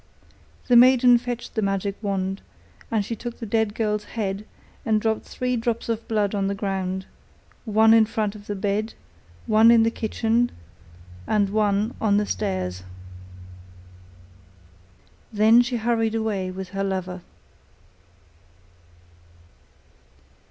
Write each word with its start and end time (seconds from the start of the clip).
The 0.67 0.75
maiden 0.75 1.19
fetched 1.19 1.53
the 1.53 1.61
magic 1.61 1.95
wand, 2.01 2.41
and 2.89 3.05
she 3.05 3.15
took 3.15 3.37
the 3.37 3.45
dead 3.45 3.75
girl's 3.75 4.05
head 4.05 4.47
and 4.83 4.99
dropped 4.99 5.25
three 5.25 5.55
drops 5.55 5.89
of 5.89 6.07
blood 6.07 6.33
on 6.33 6.47
the 6.47 6.55
ground, 6.55 7.05
one 7.65 7.93
in 7.93 8.07
front 8.07 8.33
of 8.33 8.47
the 8.47 8.55
bed, 8.55 8.95
one 9.45 9.69
in 9.69 9.83
the 9.83 9.91
kitchen, 9.91 10.49
and 11.27 11.51
one 11.51 11.93
on 12.01 12.17
the 12.17 12.25
stairs. 12.25 12.81
Then 15.31 15.61
she 15.61 15.77
hurried 15.77 16.15
away 16.15 16.49
with 16.49 16.69
her 16.69 16.83
lover. 16.83 17.21